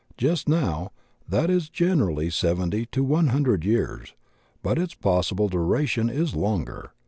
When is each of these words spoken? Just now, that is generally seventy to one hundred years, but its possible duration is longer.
Just 0.17 0.49
now, 0.49 0.91
that 1.29 1.51
is 1.51 1.69
generally 1.69 2.31
seventy 2.31 2.87
to 2.87 3.03
one 3.03 3.27
hundred 3.27 3.63
years, 3.63 4.15
but 4.63 4.79
its 4.79 4.95
possible 4.95 5.47
duration 5.47 6.09
is 6.09 6.33
longer. 6.33 6.93